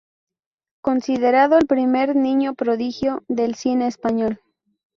[0.83, 4.41] Considerado el primer "niño prodigio" del cine español.